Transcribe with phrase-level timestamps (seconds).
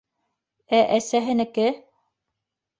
[0.77, 1.69] Ә әсәһенеке?